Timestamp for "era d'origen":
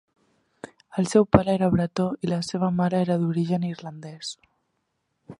3.07-3.67